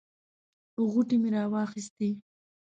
غوټې 0.91 1.15
مې 1.21 1.29
راواخیستې. 1.35 2.09